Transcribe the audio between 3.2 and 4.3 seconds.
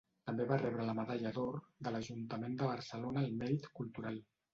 al mèrit cultural.